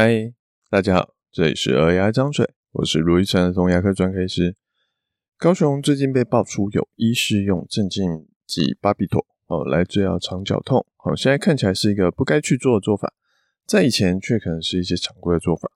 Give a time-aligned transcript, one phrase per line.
[0.00, 0.32] 嗨，
[0.70, 4.54] 大家好，这里是儿牙张嘴，我是卢玉成儿童牙科专科医师。
[5.36, 13.12] 高雄最近被爆出有医师用镇静剂巴比妥哦来治疗肠绞痛，好、哦，现在看起来是一个不该去做的做法，
[13.66, 15.68] 在以前却可能是一些常规的做法。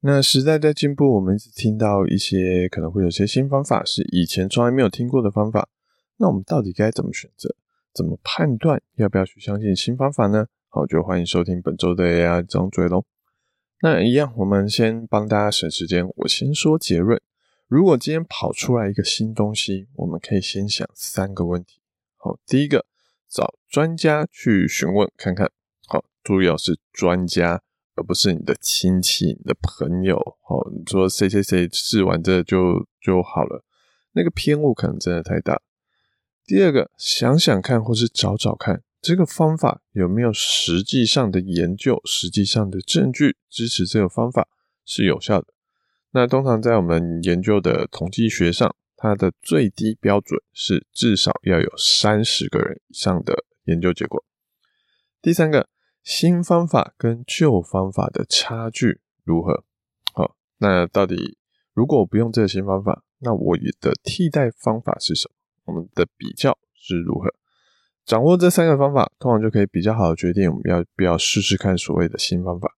[0.00, 5.68] 那时代在进步，我们一直听到一些可能会有些新方法，是以前从来没有听过的方法。
[6.16, 7.54] 那我们到底该怎么选择？
[7.92, 10.46] 怎么判断要不要去相信新方法呢？
[10.70, 13.04] 好，就欢迎收听本周的儿牙张嘴喽。
[13.80, 17.20] 那一样，我们先帮大家省时间，我先说结论。
[17.68, 21.80] 如果今天跑出来一个新东西，我们可以先想三个问题。
[22.16, 22.84] 好，第一个，
[23.30, 25.52] 找专家去询问看看。
[25.86, 27.62] 好，注意哦，是专家，
[27.94, 30.18] 而不是你的亲戚、你的朋友。
[30.42, 33.64] 好，你说谁谁谁试完这就就好了，
[34.10, 35.62] 那个偏误可能真的太大。
[36.44, 44.48] 第二个，想想看，或是找找看，这个方法有没有实际上的研究、实际上的证据支持这个方法
[44.84, 45.54] 是有效的。
[46.10, 54.24] 那通常在我们研究的统计学上，它的最低标准是至少要有三十个人以上的研究结果。
[55.22, 55.68] 第三个，
[56.02, 59.64] 新方法跟旧方法的差距如何？
[60.12, 61.36] 好，那到底
[61.72, 65.34] 如果我不用这个新方法，那我的替代方法是什么？
[65.66, 67.32] 我们的比较是如何？
[68.08, 72.74] 掌握这三个方法，通常就可以比较好的决定我们要不要试试看所谓的新方法。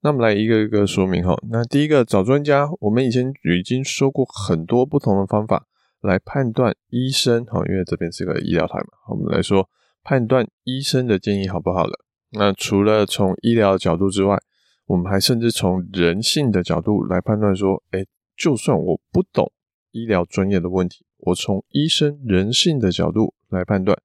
[0.00, 1.32] 那我们来一个一个说明哈。
[1.48, 5.68] 那第一个找专家，我们以前已经说过很多不同的方法
[6.00, 9.70] 来判断医生哈，因为这边是个医疗台嘛，我们来说
[10.02, 11.92] 判断医生的建议好不好了。
[12.32, 14.42] 那除了从医疗角度之外，
[14.86, 18.04] 我们还甚至从人性的角度来判断说，哎，
[18.36, 19.52] 就算我不懂
[19.92, 21.06] 医疗专业的问题。
[21.18, 23.96] 我从医生人性的角度来判断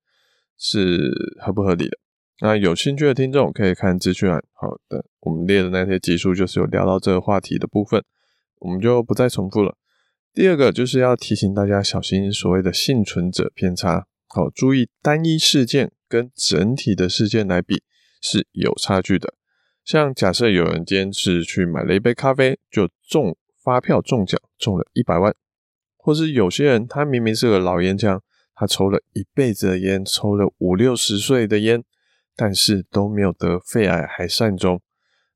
[0.59, 1.11] 是
[1.43, 1.97] 合不合理的。
[2.41, 4.43] 那有兴趣的听众可以看资讯栏。
[4.53, 8.03] 好的，我们列的那些集数就是有聊到这个话题的部分，
[8.59, 9.75] 我们就不再重复了。
[10.33, 14.05] 第二个就是要提醒大家小心所谓的幸存者偏差。
[14.27, 17.81] 好，注意单一事件跟整体的事件来比
[18.21, 19.33] 是有差距的。
[19.83, 25.35] 像假设有人今天是去买了一杯咖啡，就中发票中奖中了一百万。
[25.97, 28.21] 或是有些人，他明明是个老烟枪，
[28.59, 31.81] 他抽了一辈子的烟，抽了五六十岁的烟，
[32.35, 34.81] 但是都没有得肺癌还善终。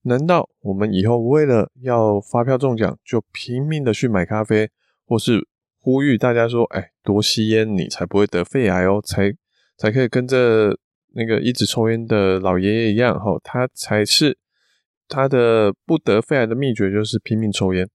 [0.01, 4.69] 难道我们以后为了要发票中奖，就拼命的去买咖啡，
[5.05, 5.47] 或是
[5.79, 9.33] 呼吁大家说，哎，多吸烟，你才不会得肺癌哦，才
[9.77, 10.77] 才可以跟着
[11.13, 14.37] 那个一直抽烟的老爷爷一样，吼，他才是
[15.07, 17.89] 他的不得肺癌的秘诀，就是拼命抽烟。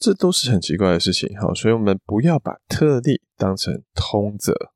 [0.00, 4.72] 这都是很奇怪的事情，好，所以我们不要把特例当成通则。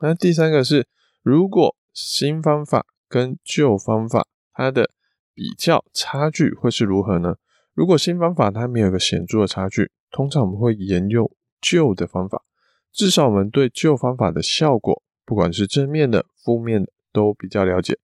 [0.00, 0.88] 那第三个是，
[1.22, 4.90] 如果新方法跟旧方法它的
[5.32, 7.36] 比较差距会是如何呢？
[7.74, 12.42] 如果新方法它没有个显著的差距，通常我们会沿用旧的方法，
[12.92, 17.96] 至少我们对旧方法的效果，不管是正面的、负面的，都比较了解。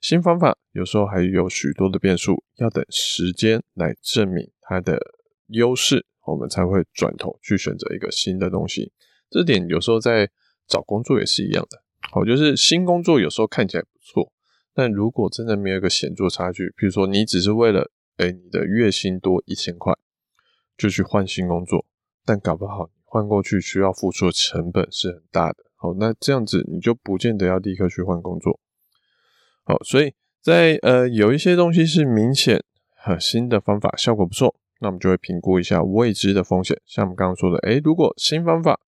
[0.00, 5.15] 新方法有时候还有许多的变数，要等时间来证明它的。
[5.48, 8.92] 优势，我们才会转头去选择一个新的东西。
[9.30, 10.30] 这点有时候在
[10.66, 11.82] 找工作也是一样的。
[12.10, 14.32] 好，就是新工作有时候看起来不错，
[14.72, 19.92] 但如果真的没有一个显著差距，比如说你只是为了，哎，你的月薪多一千块，
[20.76, 21.84] 就去换新工作，
[22.24, 25.64] 但搞不好换过去需要付出的成本是很大的。
[25.74, 28.60] 好，那这样子你就不见得要立刻去换工作。
[29.64, 32.62] 好，所以在呃有一些东西是明显
[32.96, 34.54] 和新的方法效果不错。
[34.80, 38.78] 那我们就会评估一下未知的风险，像我们刚刚说的，诶，如果新方法，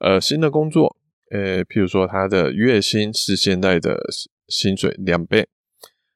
[0.00, 0.96] 呃，新的工作，
[1.30, 3.98] 呃，譬如说他的月薪是现在的
[4.48, 5.48] 薪水两倍，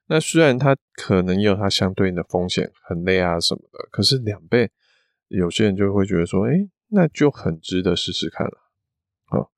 [0.09, 4.71] 那虽然他可能也有他相对应的风险，很累啊什么的，可是两倍，
[5.29, 8.59] 有些人就会觉得说，诶，那就很值得试试看了。
[9.27, 9.51] 好，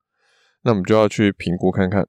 [0.61, 2.07] 那我们就要去评估看看。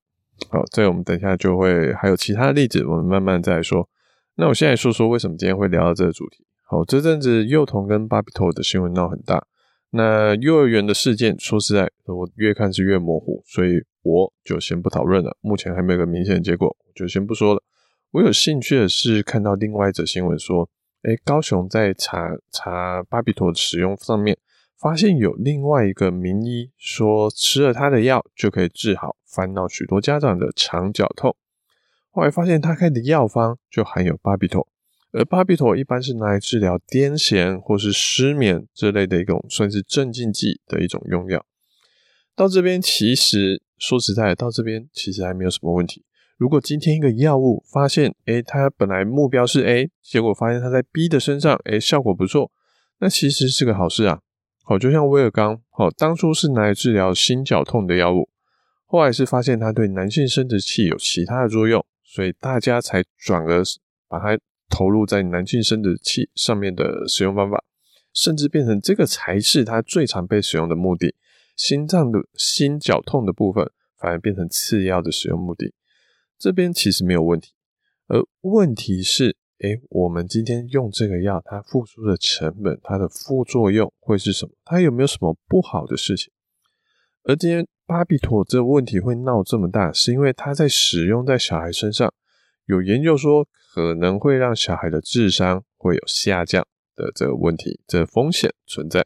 [0.51, 3.89] 好，这我们等一下就会还有其他例子，我们慢慢再说。
[4.35, 6.45] 那我现在说说为什么今天会聊到这个主题。
[6.75, 9.47] 哦，这阵子幼童跟巴比妥的新闻闹很大。
[9.91, 15.37] 那幼儿园的事件，说实在，我越看是越模糊，所以我就先不讨论了。
[15.41, 17.63] 目前还没有个明显的结果，我就先不说了。
[18.11, 20.69] 我有兴趣的是看到另外一则新闻说，
[21.03, 24.37] 诶，高雄在查查巴比妥的使用上面，
[24.77, 31.37] 发现有另外一个名医说吃了他的药就可以治好烦恼许多家长的肠绞痛。
[32.11, 34.67] 后来发现他开的药方就含有巴比妥。
[35.17, 41.47] 而巴比妥一般是拿来治疗癫痫或是失眠这类的一种算是镇静剂的一种用药。
[42.35, 46.05] 到这边其实说实在的，到这边其实还没有什么问题。
[46.37, 52.51] 如果今天一个药物发现，诶，它本来目标是 A，结果发现它在 B 的身上，诶，效果不错，
[52.99, 54.19] 那其实是个好事啊。
[54.65, 58.29] 好，就像威尔刚，好，当初是拿来治疗心绞痛的药物，
[58.85, 63.63] 后来是发现它对男性生殖器有其他的作用，所以大家才转而
[64.09, 64.37] 把它
[64.69, 67.65] 投入在男性生殖器上面的使用方法，
[68.13, 71.15] 甚至变成这个才是它最常被使用的目的。
[71.57, 75.73] 心脏的心绞痛的部分反而变成次要的使用目的，
[76.37, 77.53] 这边其实没有问题，
[78.09, 84.53] 而问题是，诶，我们今天用这个药，它付出的成本，它的副作用会是什么？
[84.65, 86.33] 它有没有什么不好的事情？
[87.23, 92.13] 而今天巴比妥这个问题会闹这么大，是因为它在使用在小孩身上，
[92.67, 99.05] 有研究说可能会让小孩的智商会有下降的这个问题，这风险存在。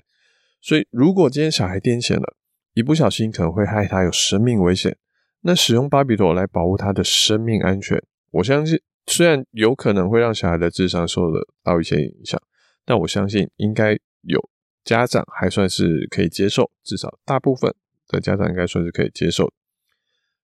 [0.60, 2.36] 所以，如果今天小孩癫痫了，
[2.74, 4.98] 一不小心可能会害他有生命危险。
[5.40, 7.98] 那使用巴比妥来保护他的生命安全，
[8.32, 12.38] 我相信虽然有可能会让小孩的智商受得到一些影响，
[12.84, 14.50] 但我相信应该有
[14.84, 17.74] 家长还算是可以接受，至少大部分
[18.08, 19.50] 的家长应该算是可以接受。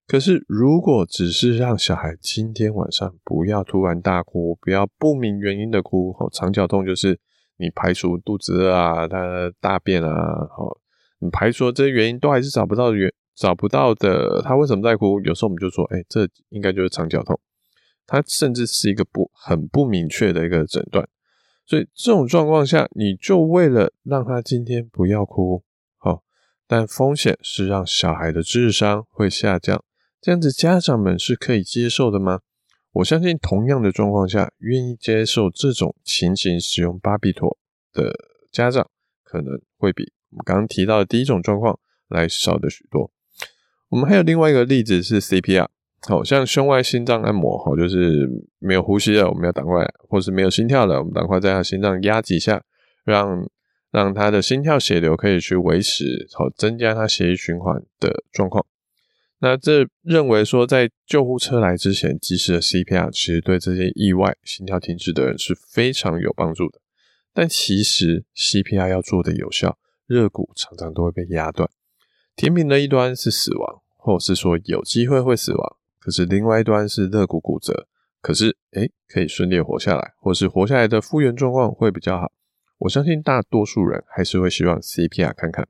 [0.07, 7.19] 可是，如果只是让小孩今天晚上不要突然大哭，不要不明原因的哭，哦，肠绞痛就是
[7.57, 10.79] 你排除肚子饿啊，他大便啊，哦。
[11.21, 15.19] 你排除这些原因都还是找不到原找不到的，他为什么在哭？
[15.23, 17.41] 有时候我们就说，哎、这应该就是肠绞痛，
[18.07, 21.09] 它甚至是一个不很不明确的一个诊断。
[21.65, 25.65] 所以这种状况下，你就为了让他今天不要哭，
[25.97, 26.23] 好，
[26.67, 29.83] 但风险是让小孩的智商会下降，
[30.25, 32.41] 这样子家长们是可以接受的吗？
[32.93, 37.59] 我相信同样的状况下，愿意接受这种情形使用巴比妥
[37.93, 38.11] 的
[38.51, 38.89] 家长
[39.23, 40.15] 可能会比。
[40.31, 41.79] 我们刚刚提到的第一种状况
[42.09, 43.11] 来少的许多。
[43.91, 45.67] 我们还有另外一个例子是 CPR，
[46.09, 48.27] 好像胸外心脏按摩，好，就是
[48.59, 52.65] 没有呼吸了，我们要赶快，或是没有心跳了，我们赶快在他心脏压几下，
[53.05, 53.47] 让
[53.91, 58.65] 让他的心跳血流可以去维持，好，增加他血液循环的状况。
[59.41, 66.81] 那这认为说，在救护车来之前，及时的 CPR 其实对这些意外心跳停止的人是非常有帮助的。
[67.33, 69.79] 但其实 CPR 要做的有效。
[70.07, 71.67] 肋骨常常都会被压断，
[72.37, 77.89] 天平的一端是死亡，或者是说有机会会死亡，可是另外一端是肋骨骨折，
[78.21, 82.31] 可是诶可以顺利活下来，或是活下来的复原状况会比较好。
[82.81, 85.67] 我相信大多数人还是会希望 CPR 看看。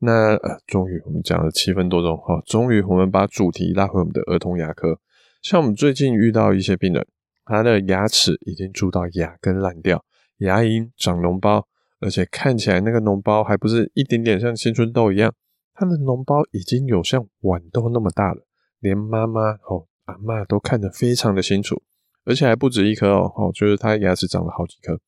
[0.00, 4.98] 那呃，终于我们讲了七分多钟哈，终于我们把主题拉回我们的儿童牙科。
[5.42, 7.06] 像我们最近遇到一些病人，
[7.44, 10.04] 他的牙齿已经蛀到牙根烂掉，
[10.38, 11.66] 牙龈长脓包。
[12.02, 15.34] 而且看起来那个脓包还不是一点点像青春痘一样，
[15.74, 18.46] 它的脓包已经有像豌豆那么大了，
[18.78, 21.82] 连妈妈哦、阿嬷都看得非常的清楚，
[22.24, 24.98] 而且还不止一颗哦，哦，就是他牙齿长了好几颗，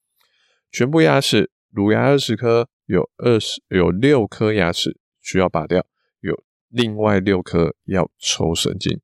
[0.71, 5.84] 全部牙齿乳牙二十颗，有二十有六颗牙齿需要拔掉，
[6.20, 9.00] 有另外六颗要抽神经。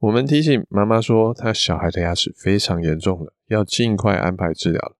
[0.00, 4.96] 我们提醒妈妈说，她小孩的牙齿非常严重了，要尽快安排治疗。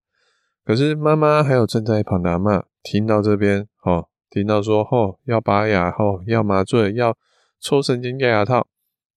[0.64, 7.18] 可是妈妈还有正在一旁的阿嬷听到这边，哦，听到说，哦，要拔牙，哦，要麻醉，要
[7.58, 8.68] 抽神经、戴牙套，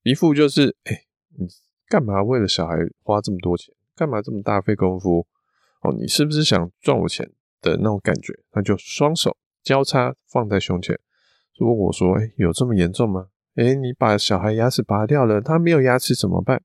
[0.02, 1.04] 一副就是，哎，
[1.38, 1.46] 你
[1.88, 3.72] 干嘛为了小孩花这么多钱？
[3.94, 5.28] 干嘛这么大费功夫？
[5.82, 7.30] 哦，你是不是想赚我钱
[7.66, 8.32] 的那种感觉？
[8.54, 10.98] 那就双手交叉放在胸前。
[11.58, 13.26] 如果我说，哎，有这么严重吗？
[13.56, 16.62] 哎，你把小孩牙齿拔掉了，他没有牙齿怎么办？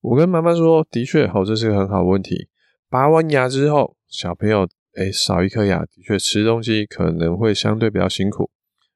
[0.00, 2.48] 我跟妈妈说，的确，好，这是个很好的问题。
[2.88, 8.50] 拔完牙之后，小朋友诶少一颗牙，的确吃东西可能会相对比较辛苦，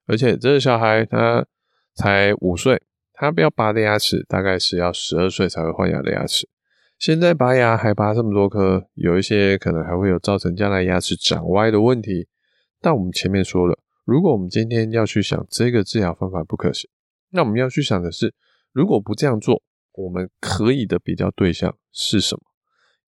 [0.06, 1.46] 而且这个小孩他
[1.94, 6.48] 才五岁，他不要拔的牙齿大概是要十二岁才会换牙的牙齿。
[7.04, 12.28] 现在拔牙还拔这么多颗，有一些可能还会有造成将来牙齿长歪的问题。
[12.80, 16.88] 但我们前面说了，如果我们今天要去想这个治疗方法不可行，
[17.32, 18.32] 那我们要去想的是，
[18.72, 22.40] 如果不这样做，我们可以的比较对象是什么？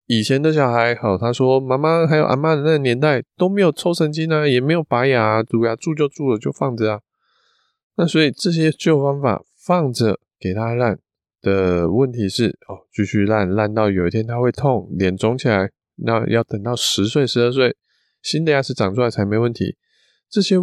[0.07, 6.99] 以前的小孩，好，他说妈妈还有阿嬷的那个年代都没有抽神经啊，也没有拔牙，乳牙蛀就蛀了，就放着啊。
[7.95, 10.99] 那所以这些旧方法放着给他烂
[11.45, 17.75] 的问题是，哦，继续烂烂到有一天他会痛，脸肿起来，那要等到十岁、十二岁，
[18.23, 19.77] 新的牙齿长出来才没问题。
[20.27, 20.55] 这些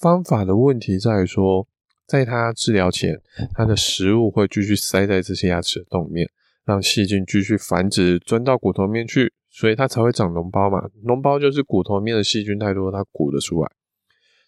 [0.00, 1.68] 方法的问题在于说，
[2.06, 3.20] 在他治疗前，
[3.52, 6.30] 他的食物会继续塞在这些牙齿的洞里面。
[6.66, 10.88] 让细菌继续繁殖，钻到骨头面去，所以它才会长脓包嘛。
[11.04, 13.68] 脓包就是骨头面的细菌太多，它鼓得出来。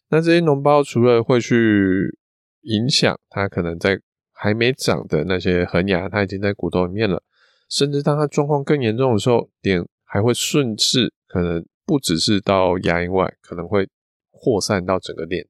[0.09, 2.17] 那这些脓包除了会去
[2.61, 3.99] 影响它可能在
[4.43, 7.23] 还没长的那些恒牙，它已经在骨头里面了。
[7.69, 13.89] 甚至当它状况更严重的时候，脸还会顺势，可能不只是到牙龈外，可能会
[14.33, 15.47] 扩散到整个脸，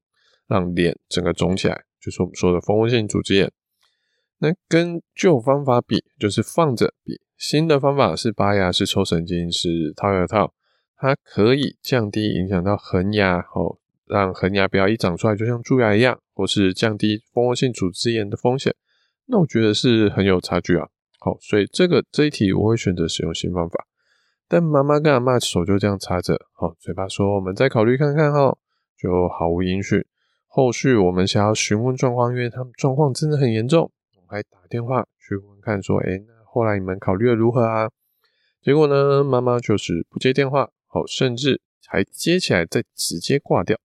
[0.47, 3.51] 让脸整个肿起来，就是我们说的蜂窝性组织炎。
[4.37, 10.53] 那跟旧方法比，就是放着比，新的方法是拔牙，是抽神经，是套牙套，
[10.95, 18.75] 它可以降低影响到恒牙，哦，让恒牙不要一长出来就像蛀牙一样，或是降低蜂窝性组织炎的风险。
[19.25, 20.89] 那我觉得是很有差距啊。
[21.19, 23.85] 好，所以这个这一题我会选择使用新方法，
[24.49, 28.57] 但妈妈跟阿嬷手就这样插着，好，嘴巴说我们再考虑看看哈，
[28.97, 30.03] 就毫无音讯。
[30.47, 37.89] 后续我们想要询问状况，因为他们状况真的很严重，我还打电话去问看说，哎，那后来你们考虑的如何啊？
[38.61, 43.77] 结果呢，妈妈就是不接电话，好，甚至还接起来再直接挂掉，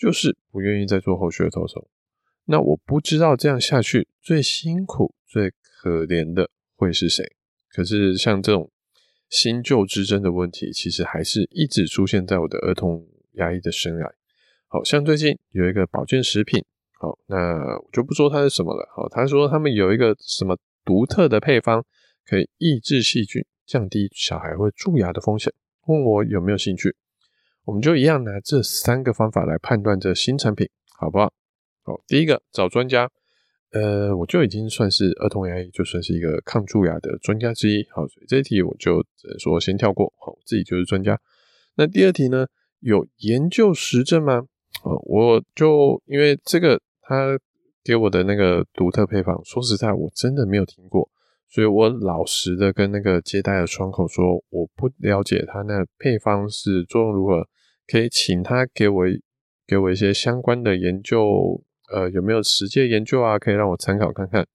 [0.00, 1.88] 就是不愿意再做后续的投手。
[2.46, 5.52] 那我不知道这样下去最辛苦最。
[5.82, 7.24] 可怜的会是谁？
[7.70, 8.70] 可是像这种
[9.30, 14.06] 新旧之争的问题，其实还是一直出现在我的儿童牙医的生涯。
[14.66, 16.62] 好像最近有一个保健食品，
[16.98, 18.86] 好，那我就不说它是什么了。
[18.94, 20.54] 好，他说他们有一个什么
[20.84, 21.82] 独特的配方，
[22.26, 25.50] 可以抑制细菌，降低小孩会蛀牙的风险。
[25.86, 26.94] 问我有没有兴趣？
[27.64, 31.32] 我们就一样拿这三个方法来判断这新产品好不好？
[31.82, 33.10] 好，第一个找专家。
[33.72, 37.86] 呃，我就已经算是儿童牙医，就算是一个抗蛀牙的专家之一。
[37.90, 40.12] 好，所以这一题我就只能说先跳过。
[40.18, 41.20] 好，我自己就是专家。
[41.76, 42.46] 那第二题呢？
[42.80, 44.46] 有研究实证吗？
[44.82, 47.38] 哦，我就因为这个他
[47.84, 51.08] 给我的那个独特配方，说实在，我真的没有听过，
[51.50, 57.48] 所以我老实的跟那个接待的窗口说，我不了解他那配方是作用如何，
[57.86, 59.04] 可以请他给我
[59.66, 61.62] 给我一些相关的研究。
[61.92, 63.36] 呃，有没有实际研究啊？
[63.36, 64.46] 可以让我参考看看。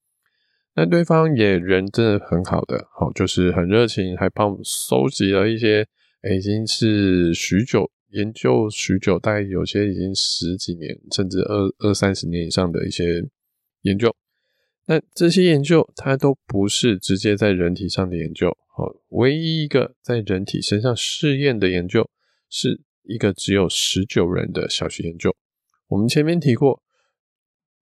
[0.73, 5.85] 那对方也人真的很好的，好，就是很热情，还帮我们收集了一些，
[6.33, 13.21] 已经是许久研究许久，大概有些已经十几年，甚至二二三十年以上的一些
[13.81, 14.15] 研究。
[14.85, 22.09] 那这些研究它都不是直接在人体上的研究，好，唯一一个在人体身上试验的研究，
[22.49, 25.35] 是一个只有十九人的小学研究。
[25.87, 26.81] 我们前面提过。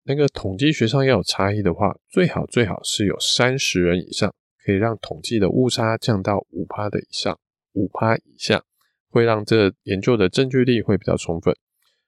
[0.06, 7.40] 那个统计学上要有差异的话，最好最好是有三十人以上，可以让统计的误差降到五趴的以上，
[7.72, 8.66] 五趴以下
[9.08, 11.56] 会让这研究的证据力会比较充分。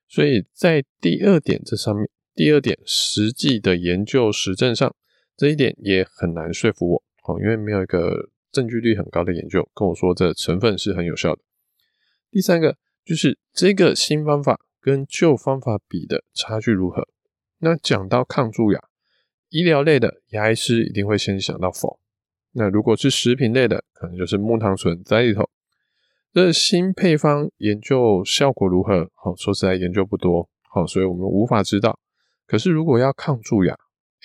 [0.09, 4.93] 所以在第二点这上面，第二点实际的研究实证上，
[5.37, 11.41] 这一点也很难说服我哦，因为没有一个证据率很高的研究跟我说这成分是很有效的。
[12.29, 17.07] 第三个就是这个新方法跟旧方法比的差距如何？
[17.59, 18.79] 那讲到抗蛀牙，
[19.49, 21.99] 医疗类的牙医师一定会先想到否。
[22.51, 25.49] 那如果是食品类的，可能就是木糖醇在里头。
[26.33, 29.09] 这新配方研究效果如何？
[29.13, 31.97] 好，说实在研究不多，好，所以我们无法知道。
[32.47, 33.73] 可是如果要抗蛀牙，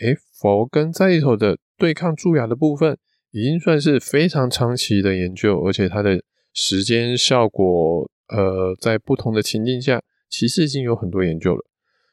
[0.01, 2.99] 诶，否跟在里头的对抗蛀牙的部分，
[3.31, 6.23] 已经算是非常长期的研究，而且它的
[6.53, 11.65] 时间效果，呃，在不同的情境下，其实已经有很多研究了。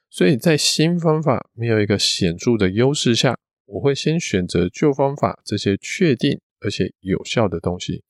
[0.10, 8.04] 所以在新方法没有一个显著的优势下，我会先选择旧方法这些确定而且有效的东西。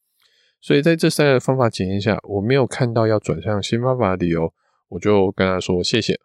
[0.62, 4.54] 所以在这三个方法检验下，我没有看到要转向新方法的理由，
[4.90, 6.20] 我就跟他说谢谢。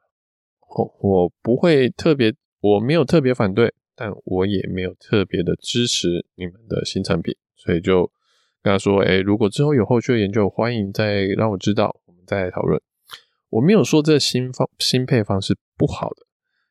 [0.74, 8.10] 我我不会特别，我没有特别反对，但我也没有特别的支持你们的新产品，所以就
[8.62, 12.80] 跟他说，哎，如果之后有后续的研究，欢迎再让我知道，我们再来讨论。
[13.50, 16.26] 我没有说这新方新配方是不好的，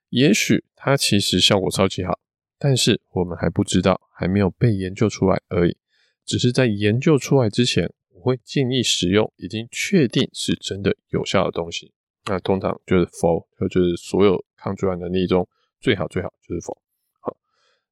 [0.09, 2.19] 也许它其实效果超级好，
[2.57, 5.77] 但是我们还不知道，还没有被研究出来而已。
[6.25, 11.93] 只是在研究出来之前，我会建议使用已经确定是真的有效的东西。
[12.25, 15.47] 那通常就是否，就是所有抗蛀牙能力中
[15.79, 16.77] 最好最好就是否。
[17.19, 17.35] 好，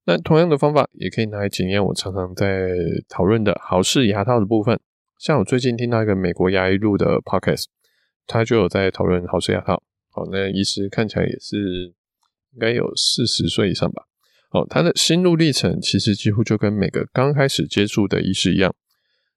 [0.06, 2.70] 那同样的方法也可以拿来检验我常常在
[3.08, 4.80] 讨论的豪氏牙套的部分。
[5.18, 7.66] 像我最近听到一个美国牙医录的 podcast。
[8.32, 9.82] 他就有在讨论豪氏牙套，
[10.12, 11.92] 好，那医师看起来也是
[12.54, 14.04] 应该有四十岁以上吧，
[14.52, 18.76] 好，他的心路历程其实几乎就跟每个刚开始接触的医师一样。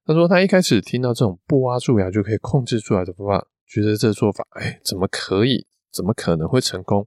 [0.05, 5.67] 他说他一开始听到这种不挖蛀牙就可以控制蛀牙的方法，觉得这做法，哎，怎么可以？
[5.91, 7.07] 怎么可能会成功？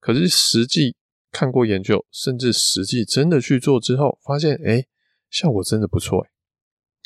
[0.00, 0.96] 可是实际
[1.30, 4.84] 看过研究，甚至实际真的去做之后，发现，哎，
[5.30, 6.30] 效果真的不错，哎，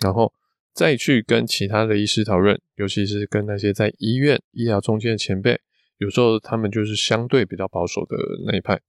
[0.04, 0.32] 然后。
[0.74, 5.60] 再去跟其他的医师讨论，尤其是跟那些在医院医疗中间的前辈，
[5.98, 8.80] 有时候他们就是相对比较保守的那一派。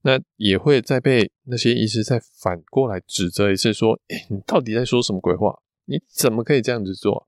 [0.00, 5.54] 那也会再被那些医师再反过来指责一次，说：“哎，你到底在说什么鬼话？
[5.84, 7.27] 你怎么可以这样子做？”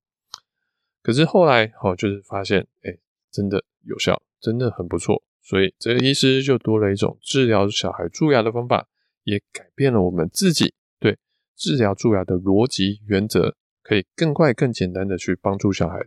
[1.02, 2.96] 可是后来，哦，就是发现，哎，
[3.30, 5.22] 真的有效，真的很不错。
[5.42, 8.86] 所以这个医师就多了一种治疗小孩蛀牙的方法，
[9.24, 11.18] 也改变了我们自己对
[11.56, 15.98] 治疗蛀牙的逻辑原则，可以更快、更简单的去帮助小孩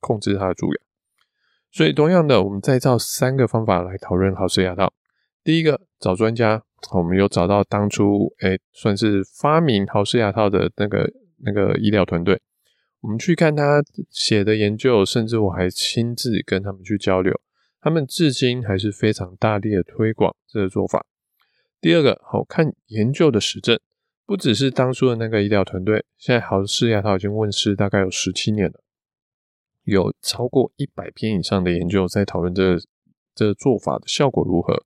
[0.00, 0.80] 控制他的蛀牙。
[1.72, 4.92] 所以，同样的，我们再照三个方法来讨论豪氏牙套。
[5.42, 6.62] 第一个，找专家，
[6.92, 12.40] 我们有找到当初哎，算是发明豪氏牙套的那个那个医疗团队。
[13.06, 17.40] 我们去看他写的研究，甚至我还亲自跟他们去交流，
[17.80, 21.06] 他们至今还是非常大力的推广这个做法。
[21.80, 23.78] 第二个，好看研究的实证，
[24.26, 28.80] 不只是当初的那个医疗团队，现在豪氏牙套已经问世大概有十七年了，
[29.84, 32.76] 有超过一百篇以上的研究在讨论这
[33.36, 34.84] 这做法的效果如何。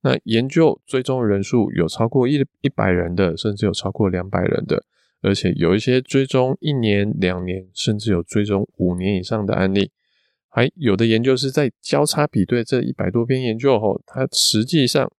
[0.00, 4.82] 那研究追踪人数有超过一一百人的，甚至有超过两百人的。
[5.22, 9.90] 而且有一些追踪一年、两年，甚至有追踪五年以上的案例，
[10.48, 15.12] 还有的研究是在交叉比对这一百多篇研究后，它实际上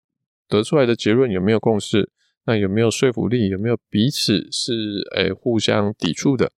[0.48, 2.10] 得出来的结论有没有共识？
[2.44, 3.48] 那有没有说服力？
[3.48, 6.50] 有没有彼此是诶互相抵触的？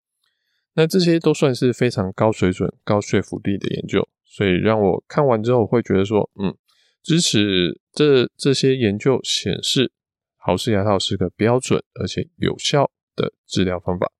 [0.75, 6.55] 那这些都算是非常高水准、高说服力的研究，所以让我看完之后会觉得说，嗯，
[7.03, 9.91] 支持这这些研究显示，
[10.37, 14.11] 豪氏牙套是个标准而且有效的治疗方法，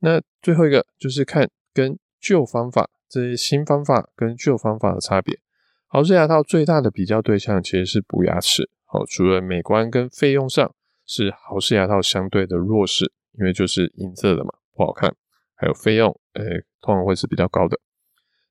[0.00, 5.38] 那最后一个就是看跟旧方法这些新方法跟旧方法的差别。
[5.86, 10.74] 豪氏牙套最大的比较对象其实是补牙齿，好，除了美观跟费用上
[11.06, 15.14] 是豪氏牙套相对的弱势，因为就是银色的嘛，不好看，
[15.54, 17.78] 还有费用，诶、通常会是比较高的。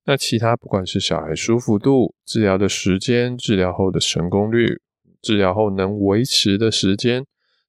[0.06, 4.82] 那其他不管是小孩舒服度、治疗的时间、治疗后的成功率、
[5.22, 7.26] 治疗后能维持的时间。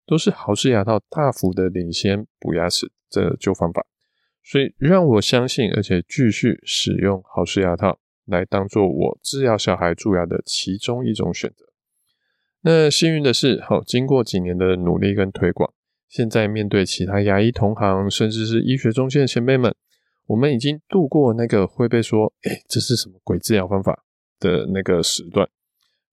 [0.07, 3.85] 都是豪氏牙套大幅的领先补牙齿这旧方法，
[4.45, 11.67] 所以让我相信，而且继续使用豪氏牙套来当做我治疗小孩蛀牙的其中一种选择。
[12.63, 15.73] 那幸运的是，好，经过几年的努力跟推广，
[16.09, 19.75] 现在面对其他牙医同行，甚至是医学中心的前辈们，
[20.27, 24.05] 我们已经度过那个会被说“哎，这是什么鬼治疗方法”
[24.39, 25.49] 的那个时段，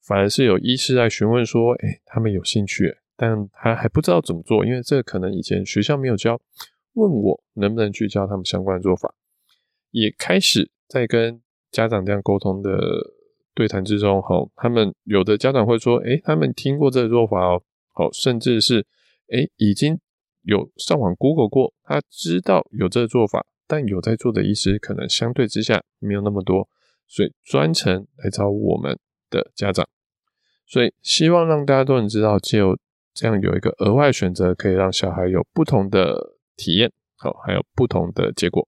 [0.02, 6.40] 反而是有医师来询问说：“哎，他们有兴趣。”但他还不知道怎么做，因为这可能以前学校没有教，
[6.94, 9.14] 问我能不能去教他们相关的做法，
[9.92, 12.78] 也开始在跟家长这样沟通的
[13.54, 18.86] 对谈之中，好，他们有的家长会说，诶，他们听过这个做法哦，好，甚至是
[19.30, 20.00] 诶，已经
[20.42, 26.68] 有上网 Google 过，他知道有这个做法，但有在做的医师可能相对之下没有那么多，
[27.08, 28.98] 所以专程来找我们
[29.30, 29.88] 的家长，
[30.66, 32.78] 所以希望让大家都能知道，借由
[33.14, 38.68] 这样有一个额外选择，可以让小孩有不同的体验，好，还有不同的结果。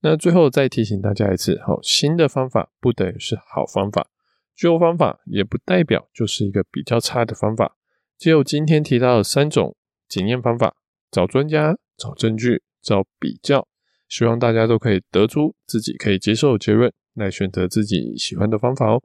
[0.00, 4.06] 那最后再提醒大家一次，好，新的方法不等于是好方法，
[4.54, 7.76] 旧方法也不代表就是一个比较差的方法。
[8.18, 9.74] 只有今天提到的三种
[10.08, 10.76] 检验方法：
[11.10, 13.66] 找专家、找证据、找比较，
[14.08, 19.02] 希望大家都可以得出自己可以接受的结论，来选择自己喜欢的方法哦。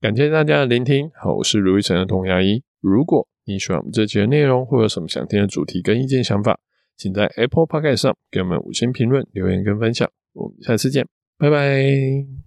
[0.00, 2.62] 感谢大家的聆听，好，我是卢玉成的童牙医。
[2.80, 6.58] 如果你喜欢我们这期的内容，或有什么想听的主题跟意见想法，
[6.96, 10.10] 请在 Apple Podcast 上给我们五星评论、留言跟分享。
[10.34, 11.06] 我们下次见，
[11.38, 12.36] 拜拜。